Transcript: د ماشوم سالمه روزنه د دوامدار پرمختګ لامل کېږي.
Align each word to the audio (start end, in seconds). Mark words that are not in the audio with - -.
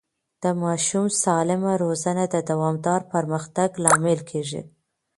د 0.43 0.45
ماشوم 0.63 1.07
سالمه 1.23 1.73
روزنه 1.83 2.23
د 2.33 2.35
دوامدار 2.49 3.01
پرمختګ 3.13 3.69
لامل 3.83 4.19
کېږي. 4.29 4.61